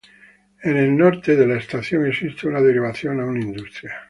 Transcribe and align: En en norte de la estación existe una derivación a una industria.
En 0.63 0.77
en 0.77 0.97
norte 0.97 1.35
de 1.35 1.45
la 1.45 1.57
estación 1.57 2.07
existe 2.07 2.47
una 2.47 2.59
derivación 2.59 3.19
a 3.19 3.25
una 3.25 3.39
industria. 3.39 3.91